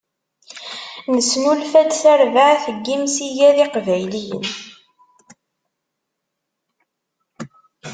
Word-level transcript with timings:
Nesnulfa-d 1.13 1.91
tarbaεt 2.01 2.63
n 2.77 2.85
imsidag 2.95 3.57
iqbayliyen. 3.65 4.45